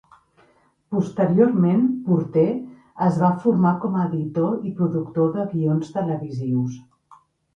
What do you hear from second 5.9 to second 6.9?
televisius.